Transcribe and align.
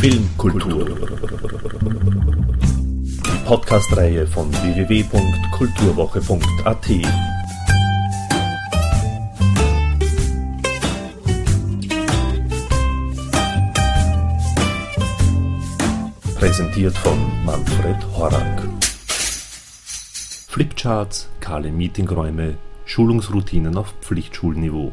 Filmkultur. 0.00 0.86
Die 3.26 3.44
Podcast-Reihe 3.44 4.26
von 4.28 4.48
www.kulturwoche.at. 4.52 6.86
Präsentiert 16.36 16.96
von 16.98 17.18
Manfred 17.44 17.96
Horak. 18.16 18.68
Flipcharts, 20.46 21.28
kahle 21.40 21.72
Meetingräume, 21.72 22.56
Schulungsroutinen 22.84 23.76
auf 23.76 23.92
Pflichtschulniveau. 24.00 24.92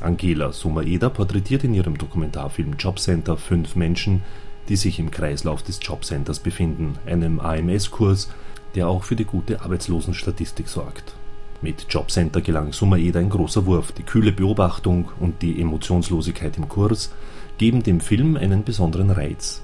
Angela 0.00 0.52
Sumaeda 0.52 1.08
porträtiert 1.08 1.64
in 1.64 1.74
ihrem 1.74 1.98
Dokumentarfilm 1.98 2.74
Jobcenter 2.78 3.36
fünf 3.36 3.74
Menschen, 3.74 4.22
die 4.68 4.76
sich 4.76 4.98
im 4.98 5.10
Kreislauf 5.10 5.62
des 5.62 5.80
Jobcenters 5.82 6.38
befinden, 6.38 6.98
einem 7.06 7.40
AMS-Kurs, 7.40 8.30
der 8.74 8.88
auch 8.88 9.04
für 9.04 9.16
die 9.16 9.24
gute 9.24 9.62
Arbeitslosenstatistik 9.62 10.68
sorgt. 10.68 11.14
Mit 11.60 11.86
Jobcenter 11.90 12.40
gelang 12.40 12.72
Sumaeda 12.72 13.18
ein 13.18 13.30
großer 13.30 13.66
Wurf. 13.66 13.90
Die 13.92 14.04
kühle 14.04 14.30
Beobachtung 14.30 15.08
und 15.18 15.42
die 15.42 15.60
Emotionslosigkeit 15.60 16.56
im 16.56 16.68
Kurs 16.68 17.10
geben 17.56 17.82
dem 17.82 18.00
Film 18.00 18.36
einen 18.36 18.62
besonderen 18.62 19.10
Reiz. 19.10 19.62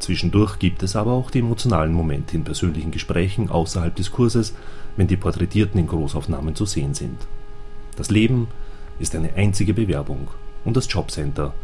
Zwischendurch 0.00 0.58
gibt 0.58 0.82
es 0.82 0.96
aber 0.96 1.12
auch 1.12 1.30
die 1.30 1.38
emotionalen 1.38 1.92
Momente 1.92 2.36
in 2.36 2.44
persönlichen 2.44 2.90
Gesprächen 2.90 3.48
außerhalb 3.48 3.94
des 3.94 4.10
Kurses, 4.10 4.54
wenn 4.96 5.06
die 5.06 5.16
Porträtierten 5.16 5.80
in 5.80 5.86
Großaufnahmen 5.86 6.54
zu 6.54 6.66
sehen 6.66 6.92
sind. 6.92 7.18
Das 7.96 8.10
Leben 8.10 8.48
ist 9.00 9.16
eine 9.16 9.34
einzige 9.34 9.74
Bewerbung 9.74 10.28
und 10.64 10.76
das 10.76 10.86
Jobcenter 10.92 11.54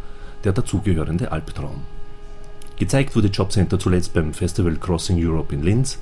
der 0.43 0.53
dazugehörende 0.53 1.31
Albtraum. 1.31 1.83
Gezeigt 2.79 3.15
wurde 3.15 3.29
Jobcenter 3.29 3.79
zuletzt 3.79 4.13
beim 4.13 4.35
Festival 4.35 4.77
Crossing 4.77 5.17
Europe 5.25 5.55
in 5.55 5.63
Linz. 5.63 5.99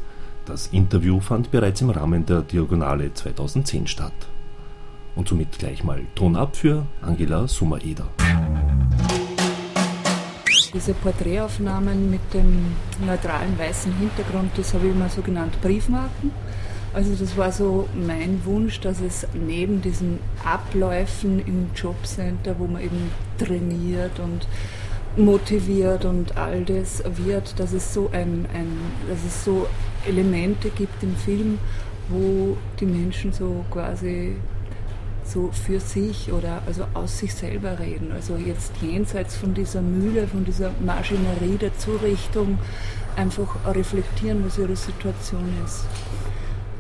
Das 0.46 0.68
Interview 0.68 1.20
fand 1.20 1.50
bereits 1.50 1.80
im 1.80 1.90
Rahmen 1.90 2.26
der 2.26 2.42
Diagonale 2.42 3.12
2010 3.12 3.86
statt. 3.86 4.12
Und 5.14 5.28
somit 5.28 5.58
gleich 5.58 5.84
mal 5.84 6.02
Ton 6.14 6.34
ab 6.34 6.56
für 6.56 6.86
Angela 7.00 7.46
Sumaeder. 7.46 8.08
Diese 10.74 10.94
Porträtaufnahmen 10.94 12.10
mit 12.10 12.34
dem 12.34 12.74
neutralen 13.06 13.56
weißen 13.56 13.92
Hintergrund, 13.96 14.50
das 14.56 14.74
habe 14.74 14.86
ich 14.86 14.92
immer 14.92 15.08
so 15.08 15.22
genannt 15.22 15.56
Briefmarken. 15.62 16.32
Also 16.94 17.16
das 17.16 17.36
war 17.36 17.50
so 17.50 17.88
mein 17.94 18.44
Wunsch, 18.44 18.78
dass 18.80 19.00
es 19.00 19.26
neben 19.34 19.82
diesen 19.82 20.20
Abläufen 20.44 21.44
im 21.44 21.66
Jobcenter, 21.74 22.54
wo 22.60 22.68
man 22.68 22.82
eben 22.82 23.10
trainiert 23.36 24.20
und 24.20 24.46
motiviert 25.16 26.04
und 26.04 26.36
all 26.36 26.64
das 26.64 27.02
wird, 27.16 27.58
dass 27.58 27.72
es 27.72 27.92
so 27.92 28.10
ein, 28.12 28.46
ein 28.54 28.78
dass 29.08 29.24
es 29.24 29.44
so 29.44 29.66
Elemente 30.06 30.70
gibt 30.70 31.02
im 31.02 31.16
Film, 31.16 31.58
wo 32.08 32.56
die 32.78 32.86
Menschen 32.86 33.32
so 33.32 33.64
quasi 33.70 34.36
so 35.24 35.50
für 35.52 35.80
sich 35.80 36.32
oder 36.32 36.62
also 36.66 36.84
aus 36.94 37.18
sich 37.18 37.34
selber 37.34 37.78
reden. 37.80 38.12
Also 38.12 38.36
jetzt 38.36 38.72
jenseits 38.82 39.34
von 39.34 39.52
dieser 39.52 39.82
Mühle, 39.82 40.28
von 40.28 40.44
dieser 40.44 40.70
Maschinerie 40.84 41.56
der 41.60 41.76
Zurichtung 41.76 42.58
einfach 43.16 43.56
reflektieren, 43.74 44.44
was 44.44 44.58
ihre 44.58 44.76
Situation 44.76 45.48
ist. 45.64 45.86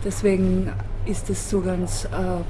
Deswegen 0.04 0.70
ist 1.06 1.30
es 1.30 1.48
so 1.48 1.60
ganz 1.60 2.04
äh, 2.04 2.42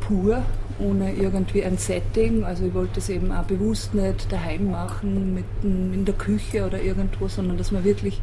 pur, 0.00 0.42
ohne 0.78 1.12
irgendwie 1.12 1.62
ein 1.62 1.76
Setting. 1.76 2.44
Also 2.44 2.64
ich 2.66 2.74
wollte 2.74 2.98
es 2.98 3.08
eben 3.08 3.32
auch 3.32 3.44
bewusst 3.44 3.94
nicht 3.94 4.32
daheim 4.32 4.70
machen, 4.70 5.34
mit, 5.34 5.44
in 5.62 6.04
der 6.04 6.14
Küche 6.14 6.66
oder 6.66 6.80
irgendwo, 6.80 7.28
sondern 7.28 7.58
dass 7.58 7.70
man 7.70 7.84
wirklich 7.84 8.20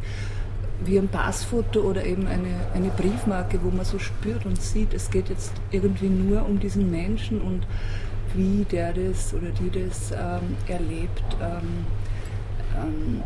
wie 0.84 0.98
ein 0.98 1.08
Passfoto 1.08 1.80
oder 1.80 2.04
eben 2.04 2.26
eine, 2.26 2.54
eine 2.74 2.90
Briefmarke, 2.90 3.58
wo 3.62 3.70
man 3.70 3.84
so 3.84 3.98
spürt 3.98 4.46
und 4.46 4.60
sieht, 4.60 4.94
es 4.94 5.10
geht 5.10 5.28
jetzt 5.28 5.52
irgendwie 5.72 6.08
nur 6.08 6.46
um 6.46 6.60
diesen 6.60 6.90
Menschen 6.90 7.40
und 7.40 7.66
wie 8.34 8.64
der 8.70 8.92
das 8.92 9.34
oder 9.34 9.48
die 9.50 9.70
das 9.70 10.12
ähm, 10.12 10.56
erlebt, 10.68 11.24
ähm, 11.40 11.86
ähm, 12.76 13.22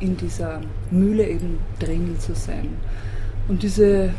in 0.00 0.16
dieser 0.16 0.60
Mühle 0.90 1.28
eben 1.28 1.58
drinnen 1.78 2.18
zu 2.18 2.34
sein. 2.34 2.68
Und 3.48 3.62
diese 3.62 4.12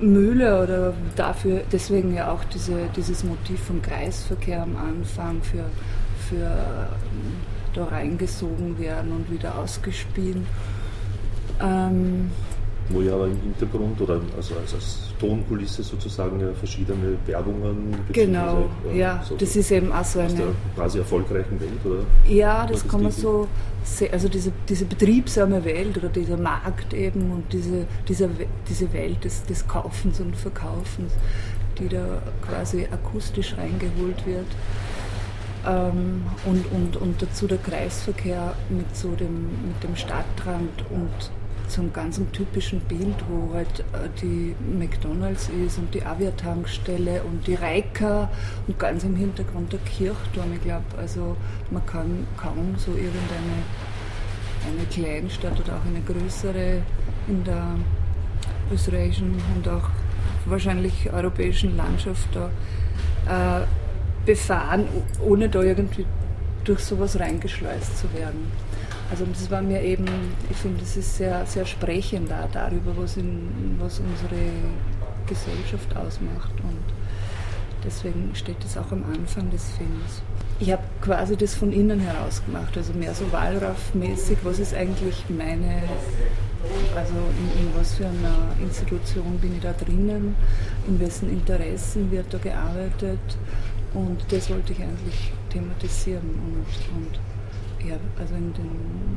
Mühle 0.00 0.62
oder 0.62 0.94
dafür, 1.14 1.62
deswegen 1.70 2.14
ja 2.14 2.32
auch 2.32 2.42
diese, 2.44 2.88
dieses 2.96 3.22
Motiv 3.22 3.60
vom 3.62 3.80
Kreisverkehr 3.80 4.62
am 4.62 4.76
Anfang 4.76 5.40
für, 5.42 5.64
für 6.28 6.46
ähm, 6.46 7.36
da 7.74 7.84
reingesogen 7.84 8.78
werden 8.78 9.12
und 9.12 9.30
wieder 9.30 9.56
ausgespielt. 9.56 10.38
Ähm, 11.60 12.32
Wo 12.88 13.00
ja 13.00 13.14
aber 13.14 13.26
im 13.26 13.40
Hintergrund 13.40 14.00
oder 14.00 14.20
also 14.36 14.54
als, 14.56 14.74
als 14.74 14.98
Tonkulisse 15.18 15.82
sozusagen 15.82 16.40
ja 16.40 16.52
verschiedene 16.52 17.16
Werbungen 17.26 17.94
Genau, 18.12 18.68
ja, 18.88 18.92
ja 18.92 19.24
so 19.26 19.36
das 19.36 19.56
ist 19.56 19.70
eben 19.70 19.92
auch 19.92 20.04
so 20.04 20.18
eine. 20.18 20.30
Aus 20.30 20.36
der 20.36 20.46
quasi 20.74 20.98
erfolgreichen 20.98 21.60
Welt, 21.60 21.84
oder? 21.84 22.04
Ja, 22.28 22.66
das 22.66 22.86
kann 22.86 23.02
man 23.02 23.12
so 23.12 23.46
sehen. 23.84 24.12
Also 24.12 24.28
diese, 24.28 24.52
diese 24.68 24.84
betriebsame 24.84 25.64
Welt 25.64 25.96
oder 25.96 26.08
dieser 26.08 26.36
Markt 26.36 26.92
eben 26.92 27.30
und 27.30 27.52
diese, 27.52 27.86
dieser, 28.08 28.28
diese 28.68 28.92
Welt 28.92 29.24
des, 29.24 29.44
des 29.44 29.66
Kaufens 29.66 30.20
und 30.20 30.36
Verkaufens, 30.36 31.12
die 31.78 31.88
da 31.88 32.22
quasi 32.46 32.86
akustisch 32.90 33.56
reingeholt 33.56 34.26
wird. 34.26 34.46
Ähm, 35.64 36.22
und, 36.44 36.70
und, 36.72 36.96
und 36.96 37.22
dazu 37.22 37.46
der 37.46 37.58
Kreisverkehr 37.58 38.54
mit 38.68 38.96
so 38.96 39.12
dem, 39.12 39.46
mit 39.68 39.82
dem 39.82 39.94
Stadtrand 39.94 40.84
und 40.90 41.30
zum 41.72 41.92
ganz 41.92 42.20
typischen 42.32 42.80
Bild, 42.80 43.16
wo 43.28 43.54
halt 43.54 43.80
äh, 43.80 44.08
die 44.20 44.54
McDonalds 44.78 45.48
ist 45.48 45.78
und 45.78 45.92
die 45.94 46.04
Avia-Tankstelle 46.04 47.22
und 47.22 47.46
die 47.46 47.54
Reika 47.54 48.30
und 48.66 48.78
ganz 48.78 49.04
im 49.04 49.16
Hintergrund 49.16 49.72
der 49.72 49.80
Kirchturm. 49.80 50.52
Ich 50.54 50.62
glaube, 50.62 50.84
also 50.98 51.36
man 51.70 51.84
kann 51.86 52.26
kaum 52.36 52.74
so 52.76 52.92
irgendeine 52.92 53.62
eine 54.64 54.86
Kleinstadt 54.86 55.58
oder 55.58 55.76
auch 55.76 55.86
eine 55.86 56.00
größere 56.02 56.82
in 57.26 57.44
der 57.44 57.74
österreichischen 58.72 59.34
und 59.54 59.68
auch 59.68 59.90
wahrscheinlich 60.44 61.12
europäischen 61.12 61.76
Landschaft 61.76 62.28
da 62.34 63.60
äh, 63.60 63.64
befahren, 64.26 64.86
ohne 65.24 65.48
da 65.48 65.62
irgendwie 65.62 66.06
durch 66.64 66.80
sowas 66.80 67.18
reingeschleust 67.18 67.98
zu 67.98 68.12
werden. 68.14 68.50
Also 69.12 69.26
das 69.26 69.50
war 69.50 69.60
mir 69.60 69.82
eben, 69.82 70.06
ich 70.48 70.56
finde, 70.56 70.80
das 70.80 70.96
ist 70.96 71.18
sehr, 71.18 71.44
sehr 71.44 71.66
sprechend 71.66 72.30
da, 72.30 72.48
darüber, 72.50 72.96
was, 72.96 73.18
in, 73.18 73.76
was 73.78 74.00
unsere 74.00 74.40
Gesellschaft 75.26 75.94
ausmacht. 75.94 76.54
Und 76.62 76.82
deswegen 77.84 78.30
steht 78.34 78.56
das 78.64 78.78
auch 78.78 78.90
am 78.90 79.04
Anfang 79.04 79.50
des 79.50 79.68
Films. 79.72 80.22
Ich 80.60 80.72
habe 80.72 80.82
quasi 81.02 81.36
das 81.36 81.54
von 81.54 81.74
innen 81.74 82.00
heraus 82.00 82.42
gemacht, 82.46 82.74
also 82.74 82.94
mehr 82.94 83.14
so 83.14 83.30
Wallraff-mäßig, 83.30 84.38
was 84.44 84.58
ist 84.58 84.72
eigentlich 84.72 85.26
meine, 85.28 85.82
also 86.96 87.12
in, 87.12 87.66
in, 87.66 87.70
was 87.76 87.92
für 87.92 88.06
einer 88.06 88.56
Institution 88.62 89.38
bin 89.42 89.56
ich 89.56 89.60
da 89.60 89.74
drinnen, 89.74 90.34
in 90.88 90.98
wessen 90.98 91.28
Interessen 91.28 92.10
wird 92.10 92.32
da 92.32 92.38
gearbeitet 92.38 93.20
und 93.92 94.24
das 94.30 94.48
wollte 94.48 94.72
ich 94.72 94.80
eigentlich 94.80 95.32
thematisieren 95.50 96.22
und, 96.24 96.96
und 96.96 97.31
ja, 97.88 97.96
also 98.18 98.34
in, 98.34 98.52
den, 98.54 98.70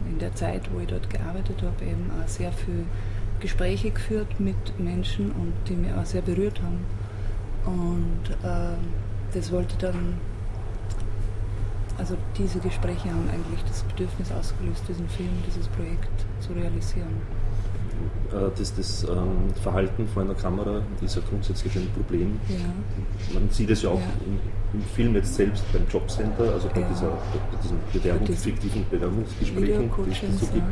in 0.09 0.19
der 0.19 0.33
Zeit, 0.35 0.61
wo 0.73 0.79
ich 0.79 0.87
dort 0.87 1.09
gearbeitet 1.09 1.61
habe, 1.61 1.85
eben 1.85 2.11
auch 2.11 2.27
sehr 2.27 2.51
viele 2.51 2.85
Gespräche 3.39 3.91
geführt 3.91 4.39
mit 4.39 4.79
Menschen 4.79 5.31
und 5.31 5.53
die 5.67 5.75
mich 5.75 5.93
auch 5.93 6.05
sehr 6.05 6.21
berührt 6.21 6.61
haben. 6.61 6.79
Und 7.65 8.31
äh, 8.43 8.75
das 9.33 9.51
wollte 9.51 9.75
dann, 9.77 10.15
also 11.97 12.15
diese 12.37 12.59
Gespräche 12.59 13.09
haben 13.09 13.29
eigentlich 13.29 13.63
das 13.67 13.83
Bedürfnis 13.83 14.31
ausgelöst, 14.31 14.83
diesen 14.87 15.07
Film, 15.09 15.29
dieses 15.47 15.67
Projekt 15.67 16.25
zu 16.39 16.53
realisieren. 16.53 17.21
Äh, 18.31 18.49
das, 18.57 18.75
das 18.75 19.03
ähm, 19.03 19.53
Verhalten 19.61 20.07
vor 20.07 20.23
einer 20.23 20.33
Kamera 20.33 20.81
ist 21.01 21.15
ja 21.15 21.21
grundsätzlich 21.29 21.75
ein 21.75 21.89
Problem. 21.95 22.39
Ja. 22.49 22.55
Man 23.33 23.49
sieht 23.49 23.69
es 23.69 23.81
ja 23.83 23.89
auch 23.89 23.99
ja. 23.99 24.07
Im, 24.25 24.79
Im, 24.79 24.85
Film 24.87 25.15
jetzt 25.15 25.35
selbst 25.35 25.63
beim 25.71 25.83
Jobcenter, 25.91 26.53
also 26.53 26.67
bei, 26.73 26.81
ja. 26.81 26.87
dieser, 26.89 27.09
bei 27.09 27.57
diesen 27.63 27.77
Bewerbungs-, 27.93 28.43
fiktiven 28.43 28.85
Bewerbungsgesprächen, 28.89 29.89
die 30.05 30.11
es 30.11 30.39
so 30.39 30.47
gibt. 30.47 30.65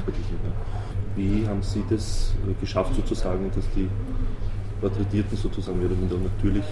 Wie 1.15 1.47
haben 1.47 1.61
Sie 1.61 1.83
das 1.89 2.33
äh, 2.47 2.53
geschafft, 2.59 2.95
sozusagen, 2.95 3.49
dass 3.55 3.65
die 3.75 3.87
Porträtierten 4.81 5.37
sozusagen 5.37 5.77
mehr 5.77 5.87
oder 5.87 5.95
minder 5.95 6.17
natürlich 6.17 6.65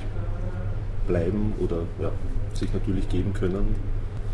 bleiben 1.07 1.53
oder 1.59 1.83
sich 2.53 2.73
natürlich 2.73 3.07
geben 3.07 3.33
können? 3.33 3.75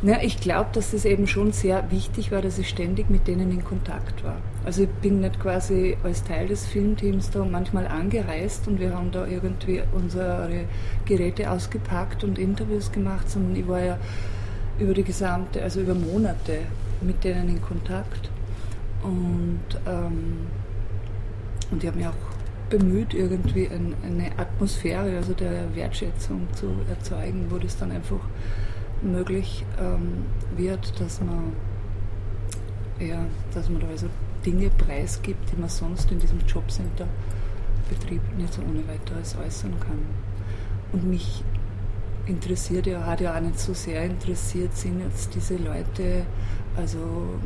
Ja, 0.03 0.19
ich 0.21 0.39
glaube, 0.39 0.69
dass 0.73 0.91
das 0.91 1.05
eben 1.05 1.25
schon 1.25 1.51
sehr 1.53 1.89
wichtig 1.89 2.31
war, 2.31 2.43
dass 2.43 2.59
ich 2.59 2.69
ständig 2.69 3.09
mit 3.09 3.27
denen 3.27 3.49
in 3.49 3.65
Kontakt 3.65 4.23
war. 4.23 4.37
Also 4.63 4.83
ich 4.83 4.89
bin 4.89 5.21
nicht 5.21 5.39
quasi 5.39 5.97
als 6.03 6.23
Teil 6.23 6.47
des 6.47 6.67
Filmteams 6.67 7.31
da 7.31 7.43
manchmal 7.43 7.87
angereist 7.87 8.67
und 8.67 8.79
wir 8.79 8.93
haben 8.93 9.09
da 9.11 9.25
irgendwie 9.25 9.81
unsere 9.93 10.65
Geräte 11.05 11.49
ausgepackt 11.49 12.23
und 12.23 12.37
Interviews 12.37 12.91
gemacht, 12.91 13.27
sondern 13.27 13.55
ich 13.55 13.67
war 13.67 13.83
ja 13.83 13.97
über 14.77 14.93
die 14.93 15.03
gesamte, 15.03 15.63
also 15.63 15.81
über 15.81 15.95
Monate 15.95 16.59
mit 17.01 17.23
denen 17.23 17.49
in 17.49 17.61
Kontakt. 17.63 18.29
Und, 19.01 19.79
ähm, 19.87 20.45
und 21.71 21.83
ich 21.83 21.87
habe 21.87 21.97
mich 21.97 22.07
auch 22.07 22.13
bemüht, 22.69 23.15
irgendwie 23.15 23.67
ein, 23.67 23.95
eine 24.03 24.37
Atmosphäre, 24.37 25.17
also 25.17 25.33
der 25.33 25.73
Wertschätzung 25.73 26.47
zu 26.53 26.67
erzeugen, 26.87 27.47
wo 27.49 27.57
das 27.57 27.77
dann 27.77 27.91
einfach 27.91 28.19
möglich 29.01 29.65
ähm, 29.79 30.25
wird, 30.55 30.99
dass 30.99 31.21
man, 31.21 31.53
ja, 32.99 33.25
dass 33.53 33.69
man 33.69 33.81
da 33.81 33.87
also 33.87 34.07
Dinge 34.45 34.69
preisgibt, 34.69 35.51
die 35.51 35.59
man 35.59 35.69
sonst 35.69 36.11
in 36.11 36.19
diesem 36.19 36.39
Jobcenter-Betrieb 36.47 38.21
nicht 38.37 38.53
so 38.53 38.61
ohne 38.61 38.87
weiteres 38.87 39.35
äußern 39.35 39.79
kann. 39.79 39.99
Und 40.93 41.09
mich 41.09 41.43
interessiert 42.25 42.87
ja, 42.87 43.05
hat 43.05 43.21
ja 43.21 43.35
auch 43.35 43.41
nicht 43.41 43.59
so 43.59 43.73
sehr 43.73 44.03
interessiert, 44.05 44.75
sind 44.75 45.01
jetzt 45.01 45.33
diese 45.35 45.57
Leute 45.57 46.25
also 46.75 47.39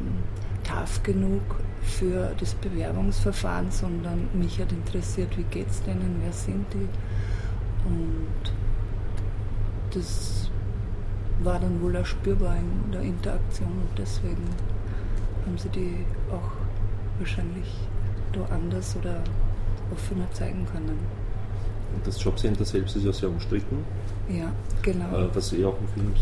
tough 0.64 1.02
genug 1.04 1.42
für 1.82 2.34
das 2.40 2.54
Bewerbungsverfahren, 2.56 3.72
sondern 3.72 4.30
mich 4.34 4.60
hat 4.60 4.72
interessiert, 4.72 5.36
wie 5.38 5.44
geht 5.44 5.70
es 5.70 5.82
denen, 5.84 6.22
wer 6.24 6.34
sind 6.34 6.66
die. 6.74 6.88
Und 7.88 8.54
das 9.94 10.51
war 11.44 11.60
dann 11.60 11.82
wohl 11.82 11.96
auch 11.98 12.06
spürbar 12.06 12.56
in 12.58 12.92
der 12.92 13.02
Interaktion 13.02 13.70
und 13.70 13.98
deswegen 13.98 14.44
haben 15.46 15.58
sie 15.58 15.70
die 15.70 16.06
auch 16.32 16.52
wahrscheinlich 17.20 17.68
da 18.34 18.46
anders 18.54 18.96
oder 18.96 19.22
offener 19.92 20.32
zeigen 20.34 20.66
können. 20.72 21.00
Und 21.94 22.08
das 22.08 22.24
Jobcenter 22.24 22.64
selbst 22.64 22.96
ist 22.96 23.06
ja 23.06 23.12
sehr 23.12 23.30
umstritten. 23.30 23.84
Ja, 24.30 24.52
genau. 24.82 25.06
Äh, 25.18 25.36
was 25.36 25.52
eh 25.52 25.66
auch 25.66 25.78
im 25.80 25.88
Film 25.90 26.14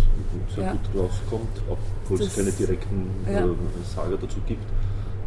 sehr 0.56 0.64
ja. 0.64 0.72
gut 0.72 1.04
rauskommt, 1.04 1.62
obwohl 1.70 2.22
es 2.22 2.36
keine 2.36 2.52
direkten 2.52 3.08
ja. 3.32 3.46
äh, 3.46 3.50
Sager 3.84 4.18
dazu 4.18 4.40
gibt. 4.48 4.66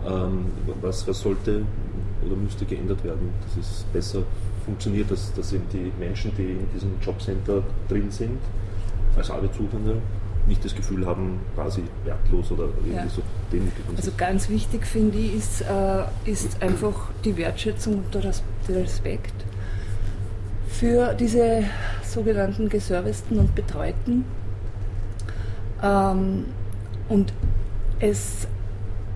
Ähm, 0.05 0.47
was, 0.81 1.06
was 1.06 1.21
sollte 1.21 1.65
oder 2.27 2.37
müsste 2.37 2.65
geändert 2.65 3.05
werden, 3.05 3.31
dass 3.43 3.65
es 3.65 3.85
besser 3.93 4.23
funktioniert, 4.65 5.11
dass, 5.11 5.33
dass 5.35 5.53
eben 5.53 5.65
die 5.73 5.93
Menschen, 5.99 6.33
die 6.37 6.53
in 6.53 6.69
diesem 6.75 6.91
Jobcenter 7.00 7.62
drin 7.89 8.11
sind, 8.11 8.39
als 9.17 9.31
Arbeitssuchende, 9.31 9.97
nicht 10.47 10.64
das 10.64 10.75
Gefühl 10.75 11.06
haben, 11.06 11.41
quasi 11.55 11.82
wertlos 12.05 12.50
oder 12.50 12.64
irgendwie 12.64 12.97
ja. 12.97 13.09
so 13.09 13.23
demütig. 13.53 13.85
Also 13.97 14.12
ganz 14.17 14.49
wichtig 14.49 14.87
finde 14.87 15.19
ich 15.19 15.35
ist, 15.35 15.61
äh, 15.62 16.05
ist 16.25 16.61
einfach 16.62 17.11
die 17.25 17.37
Wertschätzung 17.37 17.99
und 17.99 18.14
der 18.14 18.32
Respekt 18.76 19.35
für 20.69 21.14
diese 21.14 21.64
sogenannten 22.03 22.69
Geserviceden 22.69 23.38
und 23.38 23.55
Betreuten. 23.55 24.25
Ähm, 25.82 26.47
und 27.08 27.32
es 28.00 28.49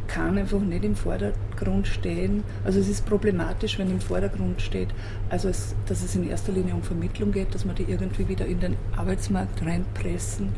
kann 0.07 0.39
einfach 0.39 0.61
nicht 0.61 0.85
im 0.85 0.95
Vordergrund 0.95 1.46
stehen. 1.87 2.45
Also 2.65 2.81
es 2.81 2.89
ist 2.89 3.07
problematisch, 3.07 3.79
wenn 3.79 3.91
im 3.91 4.01
Vordergrund 4.01 4.61
steht, 4.61 4.89
also 5.31 5.49
es, 5.49 5.75
dass 5.87 6.03
es 6.03 6.15
in 6.15 6.29
erster 6.29 6.53
Linie 6.53 6.75
um 6.75 6.83
Vermittlung 6.83 7.33
geht, 7.33 7.55
dass 7.55 7.65
man 7.65 7.75
die 7.75 7.85
irgendwie 7.85 8.29
wieder 8.29 8.47
in 8.47 8.61
den 8.61 8.77
Arbeitsmarkt 8.97 9.65
reinpressen 9.65 10.51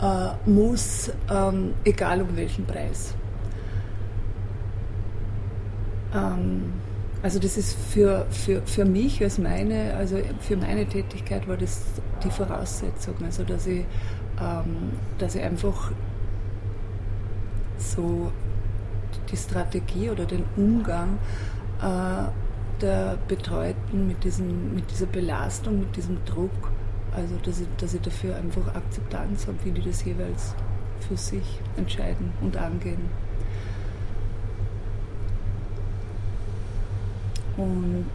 äh, 0.00 0.50
muss, 0.50 1.10
ähm, 1.30 1.74
egal 1.84 2.22
um 2.22 2.36
welchen 2.36 2.64
Preis. 2.64 3.14
Ähm, 6.14 6.72
also 7.22 7.38
das 7.38 7.56
ist 7.56 7.76
für, 7.76 8.26
für, 8.30 8.62
für 8.62 8.84
mich 8.84 9.22
als 9.22 9.38
meine, 9.38 9.94
also 9.94 10.18
für 10.40 10.56
meine 10.56 10.86
Tätigkeit 10.86 11.46
war 11.46 11.56
das 11.56 11.82
die 12.24 12.30
Voraussetzung, 12.30 13.14
also 13.24 13.44
dass 13.44 13.66
ich, 13.66 13.84
ähm, 14.40 14.92
dass 15.18 15.36
ich 15.36 15.42
einfach 15.42 15.92
so 17.78 18.32
die 19.32 19.36
Strategie 19.36 20.10
oder 20.10 20.26
den 20.26 20.44
Umgang 20.56 21.18
äh, 21.80 22.30
der 22.80 23.16
Betreuten 23.28 24.06
mit, 24.06 24.22
diesem, 24.24 24.74
mit 24.74 24.90
dieser 24.90 25.06
Belastung, 25.06 25.80
mit 25.80 25.96
diesem 25.96 26.24
Druck, 26.24 26.70
also 27.16 27.34
dass 27.42 27.60
ich, 27.60 27.66
dass 27.78 27.94
ich 27.94 28.00
dafür 28.00 28.36
einfach 28.36 28.74
Akzeptanz 28.74 29.46
habe, 29.46 29.56
wie 29.64 29.70
die 29.70 29.82
das 29.82 30.04
jeweils 30.04 30.54
für 31.00 31.16
sich 31.16 31.60
entscheiden 31.76 32.32
und 32.40 32.56
angehen. 32.56 33.10
Und, 37.56 38.06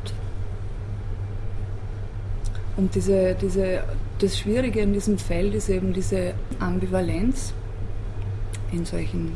und 2.76 2.96
diese, 2.96 3.36
diese, 3.36 3.84
das 4.20 4.38
Schwierige 4.38 4.82
in 4.82 4.94
diesem 4.94 5.18
Feld 5.18 5.54
ist 5.54 5.70
eben 5.70 5.94
diese 5.94 6.34
Ambivalenz 6.60 7.54
in 8.72 8.84
solchen 8.86 9.34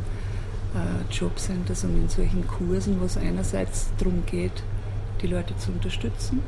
Jobcenters 1.11 1.83
und 1.83 1.97
in 1.97 2.09
solchen 2.09 2.47
Kursen, 2.47 2.99
wo 3.01 3.05
es 3.05 3.17
einerseits 3.17 3.89
darum 3.97 4.23
geht, 4.25 4.63
die 5.21 5.27
Leute 5.27 5.55
zu 5.57 5.71
unterstützen 5.71 6.41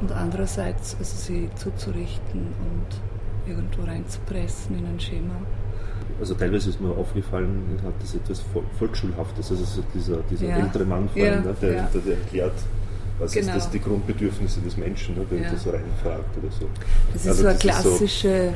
und 0.00 0.12
andererseits 0.12 0.96
also 0.98 1.16
sie 1.16 1.48
zuzurichten 1.56 2.40
und 2.40 3.50
irgendwo 3.50 3.82
reinzupressen 3.82 4.78
in 4.78 4.86
ein 4.86 5.00
Schema. 5.00 5.34
Also 6.20 6.34
teilweise 6.34 6.70
ist 6.70 6.80
mir 6.80 6.90
aufgefallen, 6.90 7.78
hat 7.84 7.94
das 8.00 8.14
etwas 8.14 8.42
Volksschulhaftes, 8.78 9.50
also 9.50 9.64
so 9.64 9.82
dieser, 9.94 10.18
dieser 10.30 10.46
ja. 10.48 10.56
ältere 10.56 10.84
Mann 10.84 11.08
vor 11.08 11.22
allem, 11.22 11.34
ja, 11.34 11.40
ne, 11.40 11.56
der, 11.60 11.72
ja. 11.74 11.88
der, 11.92 12.00
der, 12.00 12.14
erklärt, 12.16 12.52
was 13.18 13.32
genau. 13.32 13.48
ist 13.48 13.56
das 13.56 13.70
die 13.70 13.80
Grundbedürfnisse 13.80 14.60
des 14.60 14.76
Menschen, 14.76 15.16
ne, 15.16 15.26
der 15.30 15.40
ja. 15.40 15.50
da 15.50 15.56
so 15.56 15.70
reinfragt 15.70 16.38
oder 16.38 16.50
so. 16.52 16.68
Das 17.12 17.22
ist 17.22 17.28
also 17.28 17.42
so 17.42 17.48
eine 17.48 17.58
klassische, 17.58 18.54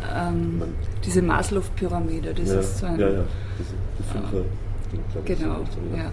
so, 0.00 0.06
ähm, 0.14 0.62
diese 1.04 1.22
Maslow-Pyramide, 1.22 2.34
das 2.34 2.48
ist 2.48 2.78
so 2.78 2.86
ein... 2.86 2.98
Ja, 2.98 3.08
ja, 3.98 3.98
die 3.98 4.02
Fünfer... 4.12 4.44
Genau, 5.24 5.64
ja. 5.96 6.02
ja. 6.04 6.12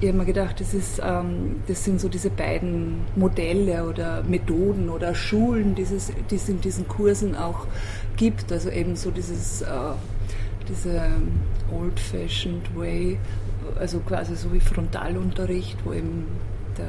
Ich 0.00 0.08
habe 0.08 0.16
mir 0.16 0.24
gedacht, 0.24 0.58
das, 0.58 0.72
ist, 0.72 1.02
ähm, 1.04 1.56
das 1.66 1.84
sind 1.84 2.00
so 2.00 2.08
diese 2.08 2.30
beiden 2.30 3.02
Modelle 3.14 3.84
oder 3.84 4.22
Methoden 4.22 4.88
oder 4.88 5.14
Schulen, 5.14 5.74
die 5.74 5.82
es 5.82 6.48
in 6.48 6.60
diesen 6.62 6.88
Kursen 6.88 7.36
auch 7.36 7.66
gibt. 8.16 8.50
Also 8.50 8.70
eben 8.70 8.96
so 8.96 9.10
dieses 9.10 9.60
äh, 9.60 9.66
diese 10.68 11.10
old-fashioned 11.72 12.76
way, 12.76 13.18
also 13.78 14.00
quasi 14.00 14.36
so 14.36 14.52
wie 14.52 14.60
Frontalunterricht, 14.60 15.76
wo 15.84 15.92
eben 15.92 16.26
der, 16.76 16.86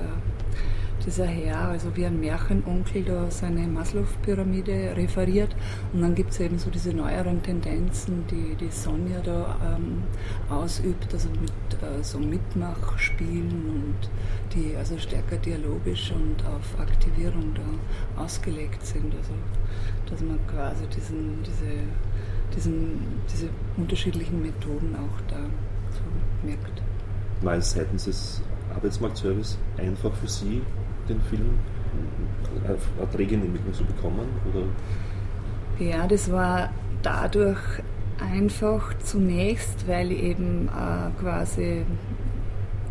dieser 1.07 1.25
Herr, 1.25 1.69
also 1.69 1.95
wie 1.95 2.05
ein 2.05 2.19
Märchenonkel, 2.19 3.03
da 3.03 3.31
seine 3.31 3.65
Maslow-Pyramide 3.67 4.95
referiert. 4.95 5.55
Und 5.93 6.01
dann 6.01 6.13
gibt 6.13 6.31
es 6.31 6.39
eben 6.39 6.59
so 6.59 6.69
diese 6.69 6.93
neueren 6.93 7.41
Tendenzen, 7.41 8.25
die 8.29 8.55
die 8.55 8.69
Sonja 8.69 9.19
da 9.23 9.55
ähm, 9.65 10.03
ausübt, 10.49 11.11
also 11.13 11.29
mit 11.29 11.49
äh, 11.81 12.03
so 12.03 12.19
Mitmachspielen 12.19 13.95
und 13.95 14.09
die 14.53 14.75
also 14.75 14.97
stärker 14.97 15.37
dialogisch 15.37 16.11
und 16.11 16.45
auf 16.45 16.79
Aktivierung 16.79 17.53
da 17.55 18.21
ausgelegt 18.21 18.85
sind. 18.85 19.15
Also 19.15 19.33
dass 20.09 20.21
man 20.21 20.39
quasi 20.47 20.85
diesen, 20.87 21.41
diese 21.43 21.83
diesen, 22.55 22.99
diese 23.31 23.49
unterschiedlichen 23.77 24.41
Methoden 24.41 24.95
auch 24.95 25.21
da 25.29 25.37
so 25.91 26.47
merkt. 26.47 26.81
War 27.41 27.55
es 27.55 27.71
seitens 27.71 28.05
des 28.05 28.41
Arbeitsmarktservice 28.73 29.57
einfach 29.77 30.13
für 30.13 30.27
Sie, 30.27 30.61
den 31.09 31.21
Film 31.21 31.49
eine 32.65 33.07
Drehgenehmigung 33.07 33.73
zu 33.73 33.83
bekommen? 33.85 34.27
Oder? 34.51 34.63
Ja, 35.85 36.07
das 36.07 36.31
war 36.31 36.69
dadurch 37.03 37.59
einfach 38.19 38.97
zunächst, 38.99 39.87
weil 39.87 40.11
ich 40.11 40.23
eben 40.23 40.67
äh, 40.67 41.21
quasi 41.21 41.85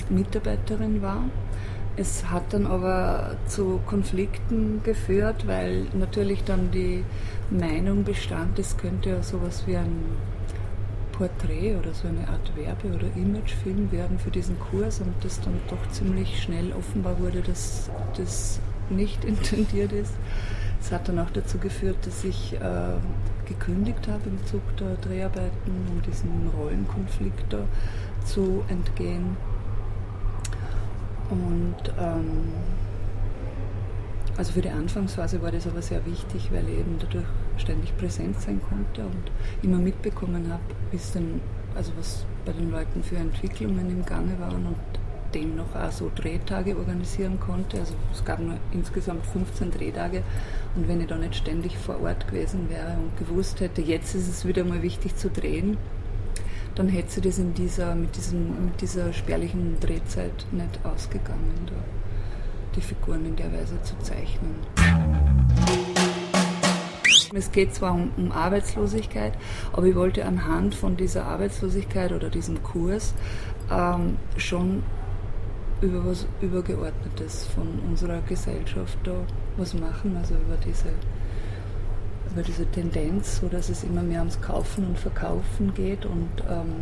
Mitarbeiterin 0.08 1.02
war 1.02 1.24
es 1.96 2.30
hat 2.30 2.52
dann 2.52 2.66
aber 2.66 3.36
zu 3.46 3.80
Konflikten 3.86 4.82
geführt, 4.82 5.46
weil 5.46 5.86
natürlich 5.94 6.44
dann 6.44 6.70
die 6.70 7.04
Meinung 7.50 8.04
bestand, 8.04 8.58
es 8.58 8.76
könnte 8.76 9.10
ja 9.10 9.22
sowas 9.22 9.64
wie 9.66 9.76
ein 9.76 10.04
Porträt 11.16 11.76
oder 11.76 11.94
so 11.94 12.08
eine 12.08 12.28
Art 12.28 12.54
Werbe- 12.56 12.94
oder 12.94 13.06
Imagefilm 13.16 13.90
werden 13.90 14.18
für 14.18 14.30
diesen 14.30 14.58
Kurs 14.58 15.00
und 15.00 15.14
das 15.22 15.40
dann 15.40 15.58
doch 15.68 15.90
ziemlich 15.90 16.42
schnell 16.42 16.72
offenbar 16.72 17.18
wurde, 17.18 17.40
dass 17.40 17.90
das 18.16 18.60
nicht 18.90 19.24
intendiert 19.24 19.92
ist. 19.92 20.14
Es 20.80 20.92
hat 20.92 21.08
dann 21.08 21.18
auch 21.18 21.30
dazu 21.30 21.58
geführt, 21.58 21.96
dass 22.02 22.22
ich 22.22 22.54
äh, 22.54 22.58
gekündigt 23.46 24.06
habe 24.08 24.28
im 24.28 24.44
Zug 24.46 24.60
der 24.76 24.94
Dreharbeiten, 24.96 25.72
um 25.90 26.02
diesem 26.02 26.48
Rollenkonflikt 26.56 27.52
da 27.52 27.64
zu 28.24 28.62
entgehen. 28.68 29.36
Und 31.30 31.76
ähm, 31.98 32.52
also 34.36 34.52
für 34.52 34.60
die 34.60 34.70
Anfangsphase 34.70 35.40
war 35.40 35.50
das 35.50 35.66
aber 35.66 35.80
sehr 35.80 36.04
wichtig, 36.04 36.50
weil 36.52 36.68
eben 36.68 36.98
dadurch 37.00 37.24
ständig 37.58 37.96
präsent 37.96 38.40
sein 38.40 38.60
konnte 38.68 39.02
und 39.02 39.30
immer 39.62 39.78
mitbekommen 39.78 40.50
habe, 40.50 40.62
also 41.74 41.92
was 41.98 42.24
bei 42.44 42.52
den 42.52 42.70
Leuten 42.70 43.02
für 43.02 43.16
Entwicklungen 43.16 43.90
im 43.90 44.04
Gange 44.04 44.38
waren 44.38 44.66
und 44.66 44.76
demnach 45.34 45.74
auch 45.74 45.92
so 45.92 46.10
Drehtage 46.14 46.76
organisieren 46.76 47.38
konnte. 47.38 47.80
Also 47.80 47.94
es 48.12 48.24
gab 48.24 48.40
nur 48.40 48.56
insgesamt 48.72 49.26
15 49.26 49.70
Drehtage 49.70 50.22
und 50.74 50.88
wenn 50.88 51.00
ich 51.00 51.06
da 51.08 51.16
nicht 51.16 51.36
ständig 51.36 51.76
vor 51.76 52.00
Ort 52.02 52.26
gewesen 52.28 52.68
wäre 52.70 52.96
und 52.96 53.16
gewusst 53.18 53.60
hätte, 53.60 53.82
jetzt 53.82 54.14
ist 54.14 54.28
es 54.28 54.46
wieder 54.46 54.64
mal 54.64 54.82
wichtig 54.82 55.16
zu 55.16 55.28
drehen, 55.28 55.76
dann 56.74 56.88
hätte 56.88 57.10
sie 57.10 57.20
das 57.22 57.38
in 57.38 57.54
dieser, 57.54 57.94
mit, 57.94 58.16
diesem, 58.16 58.66
mit 58.66 58.80
dieser 58.80 59.12
spärlichen 59.12 59.78
Drehzeit 59.80 60.46
nicht 60.52 60.78
ausgegangen, 60.84 61.54
da, 61.66 61.72
die 62.74 62.82
Figuren 62.82 63.24
in 63.24 63.36
der 63.36 63.52
Weise 63.52 63.80
zu 63.82 63.98
zeichnen. 64.00 64.56
Es 67.36 67.52
geht 67.52 67.74
zwar 67.74 67.92
um, 67.92 68.10
um, 68.16 68.32
Arbeitslosigkeit, 68.32 69.34
aber 69.72 69.84
ich 69.86 69.94
wollte 69.94 70.24
anhand 70.24 70.74
von 70.74 70.96
dieser 70.96 71.26
Arbeitslosigkeit 71.26 72.12
oder 72.12 72.30
diesem 72.30 72.62
Kurs 72.62 73.12
ähm, 73.70 74.16
schon 74.38 74.82
über 75.82 76.06
was 76.06 76.26
Übergeordnetes 76.40 77.46
von 77.46 77.68
unserer 77.86 78.22
Gesellschaft 78.22 78.96
da 79.04 79.12
was 79.58 79.74
machen, 79.74 80.16
also 80.16 80.34
über 80.34 80.56
diese, 80.64 80.88
über 82.32 82.42
diese 82.42 82.64
Tendenz, 82.70 83.40
so 83.40 83.48
dass 83.48 83.68
es 83.68 83.84
immer 83.84 84.02
mehr 84.02 84.20
ums 84.20 84.40
Kaufen 84.40 84.86
und 84.86 84.98
Verkaufen 84.98 85.74
geht 85.74 86.06
und, 86.06 86.30
ähm, 86.48 86.72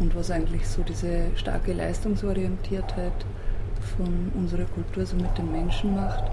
und 0.00 0.16
was 0.16 0.32
eigentlich 0.32 0.66
so 0.66 0.82
diese 0.82 1.26
starke 1.36 1.72
Leistungsorientiertheit 1.72 3.24
von 3.96 4.32
unserer 4.34 4.64
Kultur 4.64 5.06
so 5.06 5.16
mit 5.16 5.38
den 5.38 5.52
Menschen 5.52 5.94
macht 5.94 6.24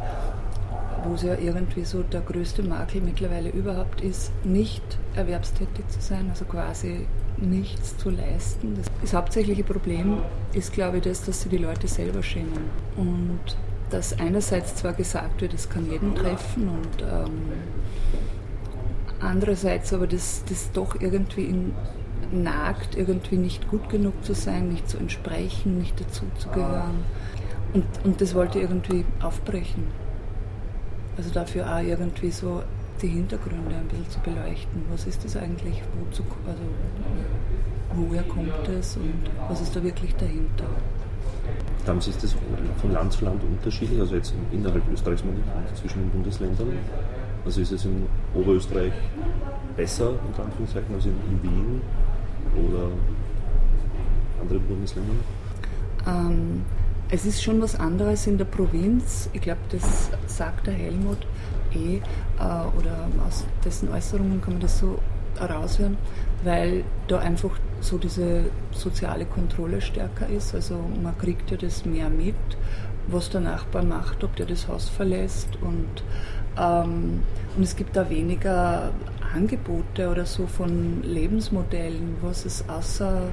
wo 1.06 1.14
es 1.14 1.24
ja 1.24 1.38
irgendwie 1.38 1.86
so 1.86 2.04
der 2.04 2.22
größte 2.22 2.64
Makel 2.64 3.02
mittlerweile 3.02 3.50
überhaupt 3.50 4.02
ist, 4.02 4.32
nicht 4.44 4.84
erwerbstätig 5.16 5.88
zu 5.88 6.02
sein, 6.02 6.28
also 6.30 6.46
quasi 6.46 7.08
nichts 7.38 7.98
zu 7.98 8.10
leisten. 8.10 8.78
Das, 9.02 9.14
hauptsächliche 9.14 9.64
Problem 9.64 10.20
ist, 10.54 10.74
glaube 10.74 10.98
ich, 10.98 11.04
das, 11.04 11.26
dass 11.26 11.42
sie 11.42 11.50
die 11.50 11.58
Leute 11.58 11.88
selber 11.88 12.22
schämen. 12.22 12.70
Und 12.98 13.40
dass 13.90 14.18
einerseits 14.20 14.76
zwar 14.76 14.94
gesagt 14.94 15.42
wird, 15.42 15.54
es 15.54 15.70
kann 15.70 15.90
jeden 15.90 16.16
treffen 16.16 16.70
und 16.70 17.02
ähm, 17.02 17.42
andererseits 19.20 19.94
aber 19.94 20.08
das, 20.08 20.44
das 20.48 20.72
doch 20.72 21.00
irgendwie 21.00 21.44
in, 21.44 21.74
nagt, 22.32 22.96
irgendwie 22.96 23.38
nicht 23.38 23.70
gut 23.70 23.90
genug 23.90 24.24
zu 24.24 24.34
sein, 24.34 24.70
nicht 24.70 24.90
zu 24.90 24.98
entsprechen, 24.98 25.78
nicht 25.78 26.00
dazu 26.00 26.24
zu 26.38 26.48
gehören. 26.50 27.04
Und, 27.74 27.86
und 28.04 28.22
das 28.22 28.34
wollte 28.36 28.60
irgendwie 28.60 29.06
aufbrechen. 29.22 29.84
Also 31.18 31.30
dafür 31.32 31.66
auch 31.76 31.82
irgendwie 31.82 32.32
so 32.32 32.64
die 33.02 33.08
Hintergründe 33.08 33.76
ein 33.76 33.88
bisschen 33.88 34.10
zu 34.10 34.20
beleuchten. 34.20 34.84
Was 34.90 35.08
ist 35.08 35.24
das 35.26 35.36
eigentlich? 35.38 35.82
Wozu, 36.00 36.24
also, 36.48 36.62
woher 37.96 38.24
kommt 38.24 38.68
es 38.70 38.96
und 38.96 39.30
was 39.50 39.62
ist 39.62 39.76
da 39.76 39.84
wirklich 39.84 40.16
dahinter? 40.16 40.66
Dann 41.86 41.98
ist 41.98 42.24
das 42.24 42.36
von 42.80 42.92
Land 42.92 43.14
zu 43.14 43.26
Land 43.26 43.42
unterschiedlich, 43.44 44.00
also 44.00 44.16
jetzt 44.16 44.34
innerhalb 44.52 44.84
Österreichs 44.92 45.24
meine 45.24 45.40
ich, 45.40 45.80
zwischen 45.80 46.02
den 46.02 46.10
Bundesländern. 46.12 46.68
Also 47.44 47.62
ist 47.62 47.72
es 47.72 47.86
in 47.86 48.06
Oberösterreich 48.36 48.94
besser, 49.76 50.12
in 50.12 50.44
Anführungszeichen, 50.44 50.94
als 50.94 51.06
in, 51.06 51.12
in 51.12 51.44
Wien 51.44 51.82
oder 52.56 52.90
anderen 54.40 54.62
Bundesländern? 54.68 55.20
Ähm, 56.08 56.64
es 57.12 57.26
ist 57.26 57.44
schon 57.44 57.62
was 57.62 57.78
anderes 57.78 58.26
in 58.26 58.38
der 58.38 58.46
Provinz. 58.46 59.30
Ich 59.34 59.42
glaube, 59.42 59.60
das 59.70 60.10
sagt 60.28 60.68
der 60.68 60.74
Helmut 60.74 61.18
eh, 61.74 61.98
äh, 61.98 62.00
oder 62.40 63.10
aus 63.28 63.46
dessen 63.66 63.90
Äußerungen 63.90 64.42
kann 64.42 64.54
man 64.54 64.62
das 64.62 64.80
so 64.80 64.98
heraushören, 65.38 65.98
weil 66.44 66.86
da 67.08 67.20
einfach 67.20 67.52
so 67.82 67.98
diese 67.98 68.46
soziale 68.72 69.26
Kontrolle 69.26 69.82
stärker 69.82 70.28
ist. 70.30 70.56
Also 70.56 70.80
man 71.04 71.18
kriegt 71.18 71.52
ja 71.52 71.58
das 71.58 71.86
mehr 71.86 72.10
mit, 72.10 72.36
was 73.08 73.30
der 73.30 73.42
Nachbar 73.42 73.84
macht, 73.84 74.24
ob 74.24 74.36
der 74.38 74.46
das 74.46 74.70
Haus 74.70 74.88
verlässt 74.88 75.50
und, 75.62 76.04
ähm, 76.58 77.24
und 77.58 77.64
es 77.64 77.76
gibt 77.76 77.98
da 77.98 78.10
weniger 78.10 78.92
Angebote 79.36 80.10
oder 80.10 80.26
so 80.26 80.48
von 80.48 81.02
Lebensmodellen, 81.04 82.16
was 82.22 82.46
es 82.46 82.64
außer 82.70 83.24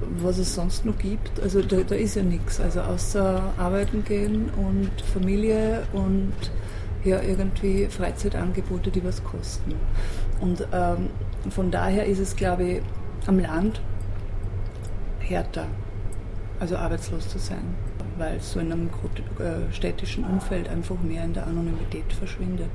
was 0.00 0.38
es 0.38 0.54
sonst 0.54 0.84
noch 0.84 0.98
gibt. 0.98 1.40
Also 1.40 1.62
da, 1.62 1.78
da 1.78 1.94
ist 1.94 2.16
ja 2.16 2.22
nichts. 2.22 2.60
Also 2.60 2.80
außer 2.80 3.42
arbeiten 3.56 4.04
gehen 4.04 4.50
und 4.56 4.90
Familie 5.00 5.82
und 5.92 6.32
ja 7.04 7.22
irgendwie 7.22 7.86
Freizeitangebote, 7.86 8.90
die 8.90 9.04
was 9.04 9.22
kosten. 9.22 9.74
Und 10.40 10.66
ähm, 10.72 11.08
von 11.50 11.70
daher 11.70 12.06
ist 12.06 12.18
es, 12.18 12.36
glaube 12.36 12.64
ich, 12.64 12.82
am 13.26 13.38
Land 13.38 13.80
härter, 15.20 15.66
also 16.60 16.76
arbeitslos 16.76 17.28
zu 17.28 17.38
sein, 17.38 17.74
weil 18.18 18.40
so 18.40 18.60
in 18.60 18.72
einem 18.72 18.88
äh, 19.38 19.72
städtischen 19.72 20.24
Umfeld 20.24 20.68
einfach 20.68 21.00
mehr 21.00 21.24
in 21.24 21.32
der 21.32 21.46
Anonymität 21.46 22.12
verschwindet. 22.12 22.70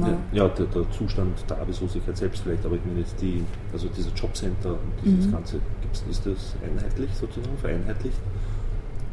Ja, 0.00 0.18
ja 0.32 0.48
der, 0.48 0.66
der, 0.66 0.90
Zustand 0.90 1.38
der 1.48 1.58
Arbeitslosigkeit 1.58 2.16
selbst 2.16 2.42
vielleicht, 2.42 2.64
aber 2.64 2.76
ich 2.76 2.84
meine 2.84 3.00
jetzt 3.00 3.20
die, 3.20 3.44
also 3.72 3.88
diese 3.96 4.10
Jobcenter 4.10 4.70
und 4.70 4.92
dieses 5.04 5.26
mhm. 5.26 5.32
Ganze, 5.32 5.60
gibt's, 5.80 6.04
ist 6.10 6.26
das 6.26 6.54
einheitlich 6.62 7.10
sozusagen, 7.14 7.56
vereinheitlicht? 7.58 8.18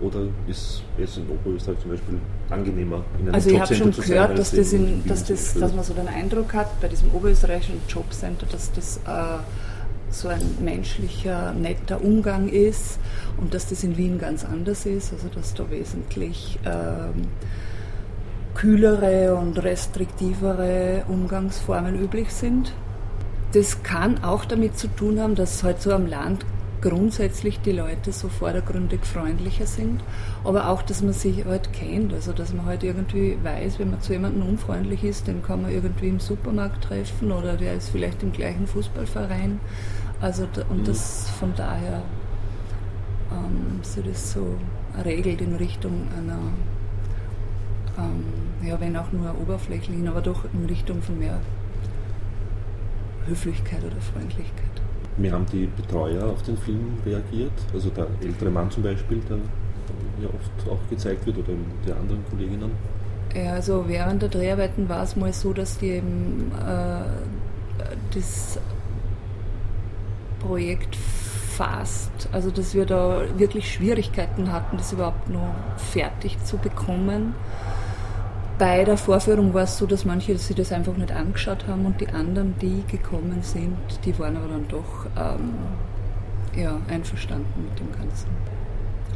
Oder 0.01 0.27
ist 0.48 0.84
es 0.98 1.17
in 1.17 1.29
Oberösterreich 1.29 1.79
zum 1.79 1.91
Beispiel 1.91 2.20
angenehmer 2.50 3.03
in 3.17 3.27
einem 3.27 3.36
Also 3.36 3.50
ich 3.50 3.60
habe 3.60 3.74
schon 3.74 3.91
gehört, 3.91 4.27
sein, 4.27 4.36
dass, 4.36 4.51
das 4.51 4.74
in, 4.74 5.05
dass, 5.05 5.24
das, 5.24 5.53
dass 5.53 5.74
man 5.74 5.86
so 5.86 5.94
den 5.94 6.10
Eindruck 6.10 6.53
hat 6.53 6.82
bei 6.82 6.89
diesem 6.89 7.12
oberösterreichischen 7.13 7.79
Jobcenter, 7.88 8.46
dass 8.51 8.74
das 8.74 8.98
äh, 8.98 9.39
so 10.10 10.27
ein 10.27 10.41
menschlicher, 10.60 11.53
netter 11.53 12.03
Umgang 12.03 12.50
ist 12.50 13.00
und 13.38 13.53
dass 13.53 13.70
das 13.70 13.84
in 13.84 13.98
Wien 13.98 14.20
ganz 14.20 14.44
anders 14.44 14.86
ist, 14.86 15.13
also 15.13 15.29
dass 15.29 15.53
da 15.53 15.70
wesentlich 15.70 16.60
ähm, 16.65 17.27
kühlere 18.56 19.36
und 19.36 19.62
restriktivere 19.62 21.04
Umgangsformen 21.08 22.02
üblich 22.02 22.34
sind. 22.34 22.74
Das 23.52 23.84
kann 23.84 24.24
auch 24.24 24.46
damit 24.46 24.78
zu 24.78 24.88
tun 24.88 25.20
haben, 25.20 25.36
dass 25.36 25.64
halt 25.64 25.82
so 25.82 25.94
am 25.94 26.08
Land 26.08 26.46
grundsätzlich 26.82 27.60
die 27.62 27.72
Leute 27.72 28.12
so 28.12 28.28
vordergründig 28.28 29.06
freundlicher 29.06 29.66
sind, 29.66 30.04
aber 30.44 30.70
auch, 30.70 30.84
dass 30.84 31.02
man 31.02 31.14
sich 31.14 31.44
halt 31.44 31.74
kennt, 31.74 32.14
also 32.14 32.32
dass 32.32 32.54
man 32.54 32.66
halt 32.66 32.84
irgendwie 32.84 33.38
weiß, 33.42 33.80
wenn 33.80 33.92
man 33.92 34.02
zu 34.02 34.14
jemandem 34.14 34.48
unfreundlich 34.48 35.04
ist, 35.04 35.28
den 35.28 35.42
kann 35.42 35.64
man 35.64 35.72
irgendwie 35.72 36.10
im 36.10 36.20
Supermarkt 36.20 36.84
treffen 36.84 37.32
oder 37.32 37.58
der 37.58 37.74
ist 37.74 37.90
vielleicht 37.90 38.22
im 38.22 38.32
gleichen 38.32 38.68
Fußballverein. 38.68 39.60
Also 40.22 40.44
und 40.70 40.82
mhm. 40.82 40.84
das 40.86 41.30
von 41.40 41.54
daher 41.56 42.04
ähm, 43.32 43.80
so 43.82 44.02
das 44.02 44.34
so 44.34 44.56
regelt 45.04 45.42
in 45.42 45.56
Richtung 45.56 46.08
einer 46.16 46.40
ähm, 47.98 48.45
ja, 48.64 48.80
wenn 48.80 48.96
auch 48.96 49.12
nur 49.12 49.34
oberflächlichen, 49.42 50.08
aber 50.08 50.22
doch 50.22 50.46
in 50.54 50.66
Richtung 50.66 51.02
von 51.02 51.20
mehr 51.20 51.40
Höflichkeit 53.28 53.84
oder 53.84 54.00
Freundlichkeit. 54.02 54.66
Wie 55.18 55.32
haben 55.32 55.46
die 55.52 55.68
Betreuer 55.68 56.26
auf 56.26 56.42
den 56.44 56.58
Film 56.58 56.98
reagiert? 57.06 57.54
Also 57.74 57.90
der 57.90 58.08
ältere 58.22 58.50
Mann 58.50 58.70
zum 58.70 58.84
Beispiel, 58.84 59.22
der 59.30 59.38
ja 60.22 60.30
oft 60.30 60.70
auch 60.70 60.90
gezeigt 60.90 61.26
wird, 61.26 61.38
oder 61.38 61.54
die 61.86 61.92
anderen 61.92 62.24
Kolleginnen? 62.30 62.72
Ja, 63.34 63.54
also 63.54 63.86
während 63.88 64.22
der 64.22 64.30
Dreharbeiten 64.30 64.88
war 64.90 65.04
es 65.04 65.16
mal 65.16 65.34
so, 65.34 65.54
dass 65.54 65.78
die 65.78 65.90
eben 65.90 66.52
äh, 66.54 67.86
das 68.14 68.60
Projekt 70.40 70.96
fast, 70.96 72.12
also 72.32 72.52
dass 72.52 72.74
wir 72.76 72.86
da 72.86 73.22
wirklich 73.38 73.72
Schwierigkeiten 73.72 74.52
hatten, 74.52 74.78
das 74.78 74.92
überhaupt 74.92 75.30
noch 75.30 75.56
fertig 75.78 76.38
zu 76.44 76.58
bekommen 76.58 77.34
bei 78.58 78.84
der 78.84 78.98
Vorführung 78.98 79.54
war 79.54 79.64
es 79.64 79.78
so, 79.78 79.86
dass 79.86 80.06
manche 80.06 80.38
sich 80.38 80.56
das 80.56 80.72
einfach 80.72 80.96
nicht 80.96 81.12
angeschaut 81.12 81.68
haben 81.68 81.86
und 81.86 82.00
die 82.00 82.08
anderen, 82.08 82.56
die 82.62 82.84
gekommen 82.90 83.40
sind, 83.42 83.76
die 84.06 84.18
waren 84.18 84.38
aber 84.38 84.48
dann 84.48 84.68
doch 84.68 85.06
ähm, 85.18 85.54
ja, 86.56 86.80
einverstanden 86.88 87.70
mit 87.70 87.80
dem 87.80 87.92
Ganzen. 87.92 88.28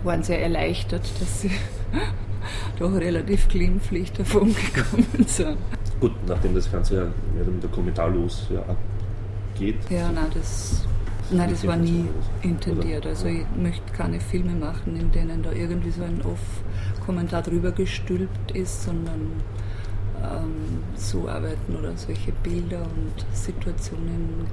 Waren 0.04 0.24
sehr 0.24 0.42
erleichtert, 0.42 1.04
dass 1.20 1.42
sie 1.42 1.52
doch 2.80 2.94
relativ 2.94 3.48
glimpflich 3.48 4.12
davon 4.12 4.54
gekommen 4.54 5.08
sind. 5.28 5.58
Gut, 6.00 6.14
nachdem 6.28 6.56
das 6.56 6.72
Ganze 6.72 6.96
ja 6.96 7.04
mehr 7.34 7.44
oder 7.44 7.52
weniger 7.52 7.68
kommentarlos 7.70 8.48
ja, 8.50 8.64
geht. 9.58 9.78
Ja, 9.90 10.12
nein, 10.12 10.28
das, 10.34 10.86
nein, 11.32 11.50
das 11.50 11.66
war 11.66 11.76
nie 11.76 12.06
intendiert. 12.42 13.06
Also 13.06 13.28
ich 13.28 13.46
möchte 13.58 13.92
keine 13.94 14.20
Filme 14.20 14.54
machen, 14.54 14.96
in 14.96 15.12
denen 15.12 15.44
da 15.44 15.52
irgendwie 15.52 15.92
so 15.92 16.04
ein 16.04 16.22
Off 16.24 16.64
Kommentar 17.06 17.42
drüber 17.42 17.72
gestülpt 17.72 18.52
ist, 18.52 18.84
sondern 18.84 19.32
ähm, 20.22 20.84
so 20.96 21.28
arbeiten 21.28 21.76
oder 21.76 21.96
solche 21.96 22.32
Bilder 22.44 22.82
und 22.82 23.26
Situationen 23.36 24.46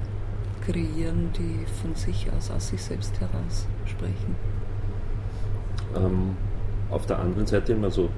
kreieren, 0.65 1.29
die 1.37 1.65
von 1.81 1.95
sich 1.95 2.27
aus, 2.35 2.51
aus 2.51 2.69
sich 2.69 2.81
selbst 2.81 3.19
heraus 3.19 3.67
sprechen. 3.85 4.35
Ähm, 5.95 6.35
auf 6.89 7.05
der 7.05 7.19
anderen 7.19 7.47
Seite, 7.47 7.75
also 7.81 8.09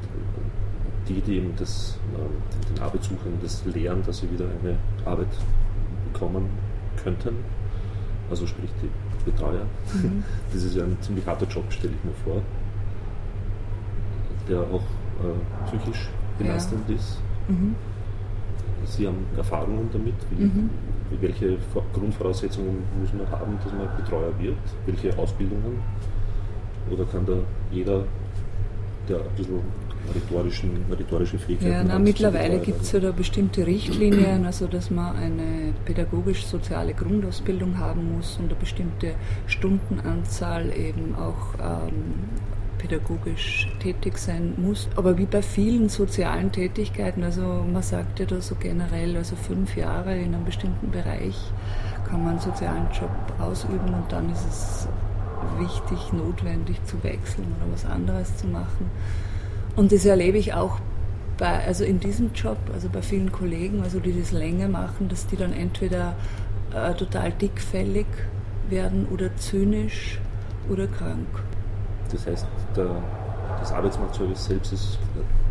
die, 1.08 1.22
die 1.22 1.38
eben 1.38 1.54
das, 1.58 1.98
äh, 2.14 2.74
den 2.74 2.82
Arbeitssuchenden 2.82 3.40
das 3.42 3.66
lehren, 3.66 4.04
dass 4.06 4.20
sie 4.20 4.32
wieder 4.32 4.46
eine 4.46 4.78
Arbeit 5.06 5.28
bekommen 6.12 6.50
könnten, 7.04 7.36
also 8.30 8.46
sprich 8.48 8.70
die 8.82 8.90
Betreuer, 9.30 9.66
mhm. 9.94 10.24
das 10.54 10.64
ist 10.64 10.76
ja 10.76 10.84
ein 10.84 10.98
ziemlich 11.02 11.26
harter 11.26 11.48
Job, 11.48 11.66
stelle 11.72 11.94
ich 11.94 12.04
mir 12.04 12.14
vor 12.24 12.42
der 14.50 14.62
auch 14.62 14.82
äh, 15.24 15.68
psychisch 15.68 16.10
belastend 16.38 16.90
ja. 16.90 16.96
ist. 16.96 17.20
Mhm. 17.48 17.76
Sie 18.86 19.08
haben 19.08 19.26
Erfahrungen 19.38 19.90
damit. 19.92 20.16
Wie, 20.32 20.46
mhm. 20.46 20.70
welche 21.20 21.58
Grundvoraussetzungen 21.94 22.84
muss 23.00 23.14
man 23.14 23.30
haben, 23.30 23.58
dass 23.64 23.72
man 23.74 23.88
Betreuer 23.98 24.32
wird? 24.40 24.58
Welche 24.86 25.18
Ausbildungen? 25.18 25.80
Oder 26.90 27.06
kann 27.06 27.26
da 27.26 27.34
jeder, 27.72 28.04
der 29.08 29.18
ein 29.18 29.36
bisschen 29.36 29.60
rhetorischen, 30.14 30.86
rhetorische 30.90 31.38
Fähigkeiten 31.38 31.72
ja, 31.72 31.84
na, 31.84 32.00
Mittlerweile 32.00 32.60
gibt 32.60 32.82
es 32.82 32.92
ja 32.92 33.00
da 33.00 33.12
bestimmte 33.12 33.66
Richtlinien, 33.66 34.46
also 34.46 34.68
dass 34.68 34.90
man 34.90 35.16
eine 35.16 35.74
pädagogisch-soziale 35.86 36.94
Grundausbildung 36.94 37.78
haben 37.78 38.16
muss 38.16 38.38
und 38.38 38.46
eine 38.46 38.56
bestimmte 38.56 39.14
Stundenanzahl 39.48 40.72
eben 40.76 41.16
auch 41.16 41.56
ähm, 41.60 42.30
pädagogisch 42.80 43.68
tätig 43.80 44.18
sein 44.18 44.54
muss. 44.58 44.88
Aber 44.96 45.18
wie 45.18 45.26
bei 45.26 45.42
vielen 45.42 45.90
sozialen 45.90 46.52
Tätigkeiten, 46.52 47.24
also 47.24 47.66
man 47.72 47.84
sagt 47.84 48.20
ja 48.20 48.26
da 48.26 48.42
so 48.42 48.56
generell, 48.56 49.16
also 49.18 49.36
fünf 49.36 49.76
Jahre 49.76 50.18
in 50.18 50.34
einem 50.34 50.46
bestimmten 50.46 50.90
Bereich 50.90 51.36
kann 52.08 52.24
man 52.24 52.32
einen 52.32 52.40
sozialen 52.40 52.88
Job 52.92 53.12
ausüben 53.40 53.94
und 53.94 54.12
dann 54.12 54.32
ist 54.32 54.48
es 54.50 54.88
wichtig, 55.60 56.14
notwendig 56.14 56.84
zu 56.86 57.02
wechseln 57.04 57.48
oder 57.58 57.72
was 57.72 57.86
anderes 57.86 58.36
zu 58.38 58.48
machen. 58.48 58.90
Und 59.76 59.92
das 59.92 60.06
erlebe 60.06 60.38
ich 60.38 60.54
auch 60.54 60.80
bei, 61.38 61.66
also 61.66 61.84
in 61.84 62.00
diesem 62.00 62.34
Job, 62.34 62.58
also 62.74 62.90
bei 62.90 63.02
vielen 63.02 63.32
Kollegen, 63.32 63.82
also 63.82 64.00
die 64.00 64.18
das 64.18 64.32
länger 64.32 64.68
machen, 64.68 65.08
dass 65.08 65.26
die 65.28 65.38
dann 65.38 65.54
entweder 65.54 66.16
äh, 66.74 66.94
total 66.94 67.32
dickfällig 67.32 68.06
werden 68.70 69.08
oder 69.12 69.36
zynisch 69.38 70.20
oder 70.70 70.88
krank. 70.88 71.28
Das 72.12 72.28
heißt, 72.28 72.46
der, 72.76 73.02
das 73.60 73.72
Arbeitsmarktservice 73.72 74.46
selbst 74.46 74.74
ist 74.74 75.00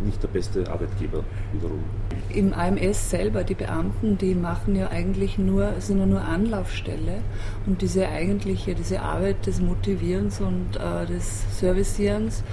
nicht 0.04 0.22
der 0.22 0.28
beste 0.28 0.70
Arbeitgeber 0.70 1.24
wiederum. 1.52 1.82
Im 2.30 2.52
AMS 2.52 3.10
selber, 3.10 3.44
die 3.44 3.54
Beamten, 3.54 4.18
die 4.18 4.34
machen 4.34 4.76
ja 4.76 4.88
eigentlich 4.88 5.38
nur, 5.38 5.72
sind 5.80 5.98
ja 5.98 6.06
nur 6.06 6.22
Anlaufstelle 6.22 7.18
und 7.66 7.82
diese 7.82 8.08
eigentliche, 8.08 8.74
diese 8.74 9.00
Arbeit 9.00 9.46
des 9.46 9.60
Motivierens 9.60 10.40
und 10.40 10.76
äh, 10.76 11.06
des 11.06 11.58
Servicierens, 11.58 12.44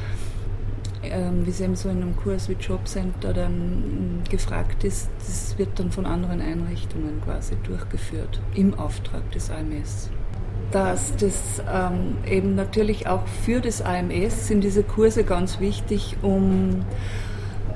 ähm, 1.09 1.45
wie 1.45 1.49
es 1.49 1.61
eben 1.61 1.75
so 1.75 1.89
in 1.89 2.01
einem 2.01 2.15
Kurs 2.15 2.49
wie 2.49 2.53
Jobcenter 2.53 3.33
dann 3.33 4.21
gefragt 4.29 4.83
ist, 4.83 5.09
das 5.19 5.57
wird 5.57 5.79
dann 5.79 5.91
von 5.91 6.05
anderen 6.05 6.41
Einrichtungen 6.41 7.21
quasi 7.23 7.55
durchgeführt 7.63 8.41
im 8.53 8.73
Auftrag 8.73 9.29
des 9.31 9.49
AMS 9.49 10.09
dass 10.71 11.15
das 11.15 11.61
ähm, 11.71 12.17
eben 12.29 12.55
natürlich 12.55 13.07
auch 13.07 13.25
für 13.27 13.61
das 13.61 13.81
AMS 13.81 14.47
sind 14.47 14.61
diese 14.63 14.83
Kurse 14.83 15.23
ganz 15.23 15.59
wichtig, 15.59 16.17
um, 16.21 16.83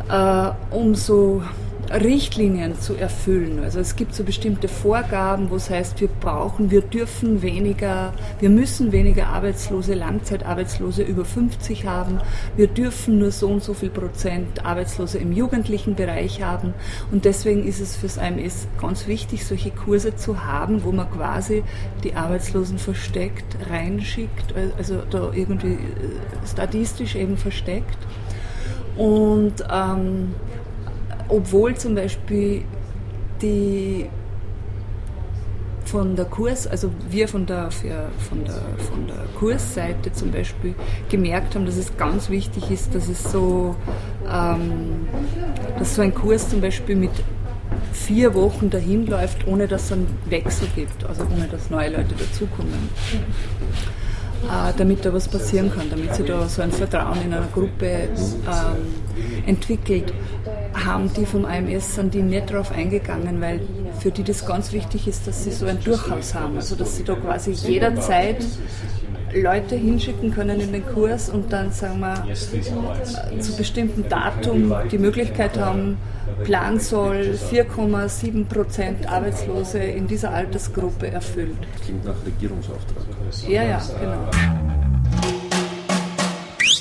äh, 0.10 0.50
um 0.72 0.96
so 0.96 1.42
Richtlinien 1.92 2.80
zu 2.80 2.96
erfüllen. 2.96 3.60
Also 3.64 3.80
es 3.80 3.96
gibt 3.96 4.14
so 4.14 4.24
bestimmte 4.24 4.68
Vorgaben, 4.68 5.50
wo 5.50 5.56
es 5.56 5.70
heißt, 5.70 6.00
wir 6.02 6.08
brauchen, 6.08 6.70
wir 6.70 6.82
dürfen 6.82 7.42
weniger, 7.42 8.14
wir 8.40 8.50
müssen 8.50 8.92
weniger 8.92 9.28
Arbeitslose, 9.28 9.96
Langzeitarbeitslose 9.96 11.02
über 11.02 11.26
50 11.26 11.88
haben. 11.88 12.20
Wir 12.56 12.68
dürfen 12.68 13.20
nur 13.20 13.32
so 13.32 13.48
und 13.48 13.64
so 13.64 13.74
viel 13.74 13.90
Prozent 13.90 14.66
Arbeitslose 14.66 15.18
im 15.18 15.32
jugendlichen 15.32 15.96
Bereich 15.96 16.44
haben. 16.44 16.74
Und 17.12 17.26
deswegen 17.26 17.68
ist 17.68 17.80
es 17.80 17.96
fürs 17.96 18.18
AMS 18.18 18.68
ganz 18.80 19.08
wichtig, 19.08 19.46
solche 19.46 19.72
Kurse 19.72 20.16
zu 20.16 20.46
haben, 20.46 20.84
wo 20.84 20.92
man 20.92 21.10
quasi 21.10 21.64
die 22.04 22.14
Arbeitslosen 22.14 22.78
versteckt 22.78 23.58
reinschickt, 23.70 24.54
also 24.78 25.02
da 25.10 25.32
irgendwie 25.34 25.74
äh, 25.74 25.78
statistisch 26.48 27.16
eben 27.16 27.38
versteckt. 27.38 27.98
Und 28.96 29.64
ähm, 29.72 30.36
obwohl 31.30 31.76
zum 31.76 31.96
Beispiel 31.96 32.64
die 33.42 34.10
von 35.86 36.16
der 36.16 36.26
Kurs, 36.26 36.68
also 36.68 36.92
wir 37.10 37.28
von 37.28 37.48
der, 37.48 37.72
von, 37.72 38.44
der, 38.46 38.62
von 38.78 39.08
der 39.08 39.26
Kursseite 39.40 40.12
zum 40.14 40.32
Beispiel 40.32 40.76
gemerkt 41.10 41.56
haben, 41.56 41.66
dass 41.66 41.78
es 41.78 41.98
ganz 41.98 42.30
wichtig 42.30 42.70
ist, 42.70 42.94
dass 42.94 43.08
es 43.08 43.32
so, 43.32 43.76
ähm, 44.32 45.08
dass 45.80 45.96
so 45.96 46.04
ein 46.04 46.14
Kurs 46.14 46.48
zum 46.50 46.62
Beispiel 46.62 46.96
mit 46.96 47.12
vier 47.92 48.36
Wochen 48.36 48.70
dahin 48.70 49.08
läuft, 49.08 49.48
ohne 49.48 49.68
dass 49.68 49.86
es 49.86 49.94
einen 49.94 50.08
Wechsel 50.26 50.68
gibt, 50.76 51.04
also 51.06 51.24
ohne 51.24 51.48
dass 51.48 51.72
neue 51.72 51.90
Leute 51.90 52.14
dazukommen. 52.14 52.90
Äh, 54.44 54.74
damit 54.78 55.04
da 55.04 55.14
was 55.14 55.28
passieren 55.28 55.70
kann, 55.70 55.90
damit 55.90 56.16
sich 56.16 56.26
da 56.26 56.48
so 56.48 56.62
ein 56.62 56.72
Vertrauen 56.72 57.22
in 57.26 57.34
einer 57.34 57.48
Gruppe 57.48 57.86
ähm, 57.86 58.08
entwickelt 59.46 60.14
haben 60.90 61.12
die 61.14 61.26
vom 61.26 61.46
AMS, 61.46 61.96
sind 61.96 62.14
die 62.14 62.22
nicht 62.22 62.50
darauf 62.50 62.72
eingegangen, 62.72 63.40
weil 63.42 63.62
für 64.00 64.12
die 64.12 64.24
das 64.24 64.46
ganz 64.46 64.74
wichtig 64.74 65.08
ist, 65.08 65.28
dass 65.28 65.44
sie 65.44 65.52
so 65.52 65.66
ein 65.66 65.80
Durchhaus 65.84 66.34
haben. 66.34 66.56
Also 66.56 66.76
dass 66.76 66.96
sie 66.96 67.04
da 67.04 67.16
quasi 67.16 67.52
jederzeit 67.52 68.46
Leute 69.34 69.76
hinschicken 69.76 70.34
können 70.34 70.60
in 70.60 70.72
den 70.72 70.86
Kurs 70.86 71.30
und 71.30 71.54
dann, 71.54 71.72
sagen 71.72 72.00
wir, 72.00 72.24
zu 73.40 73.56
bestimmten 73.56 74.10
Datum 74.10 74.74
die 74.92 74.98
Möglichkeit 74.98 75.60
haben, 75.60 75.98
Plan 76.44 76.80
soll 76.80 77.38
4,7 77.52 78.46
Prozent 78.46 79.08
Arbeitslose 79.08 79.80
in 79.80 80.08
dieser 80.08 80.32
Altersgruppe 80.32 81.12
erfüllt. 81.12 81.58
Klingt 81.84 82.06
nach 82.06 82.16
Regierungsauftrag. 82.26 83.04
Ja, 83.48 83.64
ja, 83.64 83.82
genau. 84.00 84.30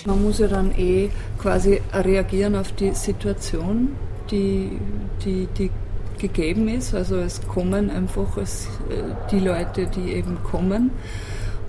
Man 0.06 0.22
muss 0.22 0.38
ja 0.38 0.46
dann 0.46 0.72
eh 0.78 1.10
quasi 1.38 1.80
reagieren 1.92 2.56
auf 2.56 2.72
die 2.72 2.92
Situation, 2.92 3.96
die, 4.30 4.70
die, 5.24 5.48
die 5.56 5.70
gegeben 6.18 6.68
ist. 6.68 6.94
Also 6.94 7.16
es 7.16 7.46
kommen 7.46 7.90
einfach 7.90 8.36
es, 8.36 8.66
äh, 8.90 9.02
die 9.30 9.40
Leute, 9.40 9.86
die 9.86 10.12
eben 10.12 10.38
kommen. 10.44 10.90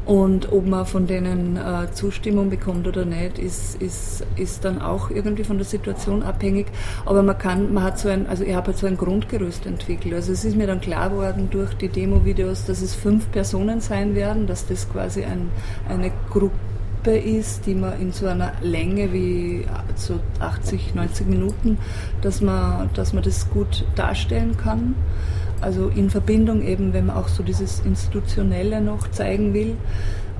Und 0.06 0.52
ob 0.52 0.66
man 0.66 0.88
von 0.88 1.06
denen 1.06 1.56
äh, 1.56 1.92
Zustimmung 1.92 2.50
bekommt 2.50 2.88
oder 2.88 3.06
nicht, 3.06 3.38
ist, 3.38 3.80
ist, 3.80 4.26
ist 4.38 4.66
dann 4.66 4.82
auch 4.82 5.12
irgendwie 5.12 5.44
von 5.44 5.58
der 5.58 5.66
Situation 5.66 6.24
abhängig. 6.24 6.66
Aber 7.06 7.22
man 7.22 7.38
kann, 7.38 7.72
man 7.76 7.84
hat 7.84 8.00
so 8.00 8.10
ein, 8.10 8.26
also 8.26 8.44
ich 8.44 8.56
habe 8.56 8.68
halt 8.68 8.78
so 8.78 8.88
ein 8.88 8.98
Grundgerüst 8.98 9.68
entwickelt. 9.68 10.16
Also 10.16 10.32
es 10.32 10.44
ist 10.46 10.58
mir 10.58 10.66
dann 10.66 10.82
klar 10.82 11.12
geworden 11.12 11.50
durch 11.52 11.76
die 11.76 11.90
Demo-Videos, 11.90 12.66
dass 12.66 12.82
es 12.82 12.96
fünf 12.96 13.32
Personen 13.32 13.82
sein 13.82 14.16
werden, 14.16 14.48
dass 14.48 14.66
das 14.66 14.92
quasi 14.92 15.26
ein, 15.26 15.52
eine 15.88 16.12
Gruppe 16.32 16.58
Gruppe 17.00 17.18
ist, 17.18 17.66
die 17.66 17.76
man 17.76 18.00
in 18.02 18.12
so 18.12 18.28
einer 18.28 18.52
Länge 18.62 19.14
wie 19.14 19.66
so 19.96 20.20
80, 20.40 20.96
90 20.96 21.28
Minuten, 21.28 21.78
dass 22.22 22.42
man, 22.42 22.90
dass 22.94 23.14
man 23.14 23.24
das 23.24 23.50
gut 23.50 23.86
darstellen 23.96 24.58
kann. 24.58 24.96
Also 25.62 25.88
in 25.88 26.10
Verbindung 26.10 26.62
eben, 26.62 26.92
wenn 26.92 27.06
man 27.06 27.16
auch 27.16 27.30
so 27.30 27.42
dieses 27.42 27.80
Institutionelle 27.82 28.82
noch 28.82 29.10
zeigen 29.12 29.54
will. 29.54 29.78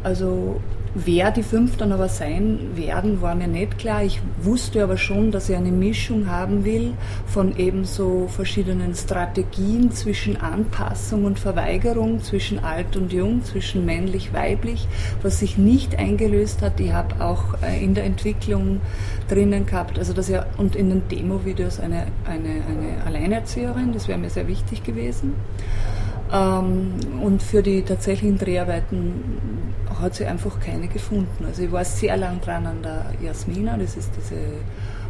Also 0.04 0.60
Wer 0.96 1.30
die 1.30 1.44
fünf 1.44 1.78
dann 1.78 1.92
aber 1.92 2.10
sein 2.10 2.72
werden, 2.76 3.22
war 3.22 3.36
mir 3.36 3.48
nicht 3.48 3.78
klar. 3.78 4.04
Ich 4.04 4.22
wusste 4.42 4.84
aber 4.84 4.98
schon, 4.98 5.32
dass 5.32 5.48
ich 5.48 5.56
eine 5.56 5.72
Mischung 5.72 6.28
haben 6.28 6.66
will 6.66 6.94
von 7.28 7.56
eben 7.58 7.86
so 7.86 8.28
verschiedenen 8.28 8.96
Strategien 8.96 9.92
zwischen 9.92 10.38
Anpassung 10.38 11.26
und 11.26 11.38
Verweigerung, 11.38 12.24
zwischen 12.24 12.58
alt 12.58 12.96
und 12.96 13.14
jung, 13.14 13.44
zwischen 13.44 13.86
männlich-weiblich, 13.86 14.88
was 15.22 15.40
sich 15.40 15.60
nicht 15.60 16.00
eingelöst 16.00 16.64
hat. 16.64 16.80
Ich 16.80 16.92
habe 16.92 17.24
auch 17.24 17.62
äh, 17.62 17.84
in 17.84 17.94
der 17.94 18.06
Entwicklung 18.06 18.82
drinnen 19.28 19.68
gehabt, 19.68 20.00
also 20.00 20.14
dass 20.14 20.28
ja 20.28 20.48
und 20.58 20.76
in 20.76 20.90
den 20.90 21.08
Demo-Videos 21.08 21.80
eine, 21.80 22.08
eine, 22.26 22.50
eine 22.50 23.04
Alleinerzieherin, 23.06 23.94
das 23.94 24.08
wäre 24.08 24.18
mir 24.18 24.32
sehr 24.32 24.48
wichtig 24.48 24.84
gewesen. 24.84 25.36
Ähm, 26.32 26.94
und 27.22 27.42
für 27.42 27.64
die 27.64 27.82
tatsächlichen 27.82 28.38
Dreharbeiten 28.38 29.14
hat 30.00 30.16
sie 30.16 30.26
einfach 30.26 30.60
keine 30.60 30.88
gefunden. 30.88 31.46
Also 31.46 31.64
ich 31.64 31.72
war 31.72 31.84
sehr 31.84 32.18
lang 32.18 32.40
dran 32.42 32.66
an 32.66 32.82
der 32.84 33.06
Jasmina, 33.22 33.78
das 33.78 33.98
ist 33.98 34.12
diese 34.18 34.38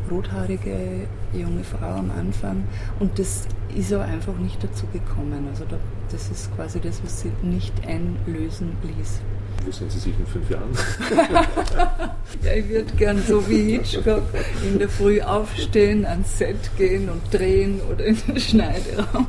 rothaarige 0.09 1.07
junge 1.33 1.63
Frau 1.63 1.85
am 1.85 2.11
Anfang. 2.17 2.63
Und 2.99 3.19
das 3.19 3.47
ist 3.75 3.93
aber 3.93 4.05
einfach 4.05 4.35
nicht 4.37 4.63
dazu 4.63 4.85
gekommen. 4.91 5.47
Also 5.49 5.65
das 6.11 6.29
ist 6.29 6.55
quasi 6.55 6.79
das, 6.79 7.03
was 7.03 7.21
sie 7.21 7.31
nicht 7.43 7.73
einlösen 7.85 8.77
ließ. 8.83 9.21
Wo 9.69 9.73
sehen 9.73 9.89
Sie 9.91 9.99
sich 9.99 10.15
in 10.17 10.25
fünf 10.25 10.49
Jahren? 10.49 10.71
ja, 12.43 12.53
ich 12.53 12.69
würde 12.69 12.91
gern 12.95 13.21
so 13.21 13.47
wie 13.47 13.77
Hitchcock 13.77 14.23
in 14.65 14.79
der 14.79 14.89
Früh 14.89 15.21
aufstehen, 15.21 16.07
ans 16.07 16.39
Set 16.39 16.75
gehen 16.75 17.07
und 17.07 17.21
drehen 17.31 17.79
oder 17.81 18.03
in 18.03 18.17
den 18.27 18.39
Schneideraum 18.39 19.27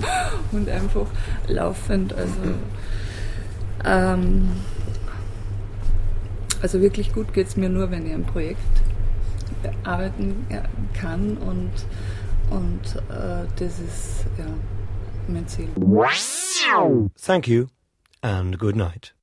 und 0.52 0.68
einfach 0.68 1.06
laufend. 1.46 2.12
Also, 2.12 2.34
ähm, 3.82 4.50
also 6.60 6.82
wirklich 6.82 7.14
gut 7.14 7.32
geht 7.32 7.46
es 7.46 7.56
mir 7.56 7.70
nur, 7.70 7.90
wenn 7.90 8.06
ich 8.06 8.12
ein 8.12 8.26
Projekt 8.26 8.60
arbeiten 9.84 10.46
kann 10.92 11.38
und, 11.38 11.70
und 12.50 12.96
äh, 13.08 13.46
das 13.58 13.78
ist 13.78 14.26
ja, 14.36 14.44
mein 15.28 15.48
Ziel. 15.48 15.68
Thank 17.24 17.48
you 17.48 17.68
and 18.20 18.58
good 18.58 18.76
night. 18.76 19.14